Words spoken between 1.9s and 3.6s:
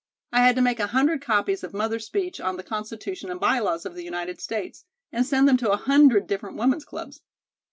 speech on 'The Constitution and By